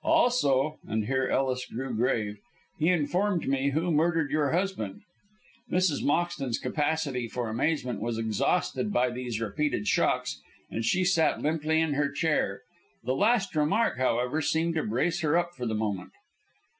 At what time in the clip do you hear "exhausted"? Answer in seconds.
8.17-8.91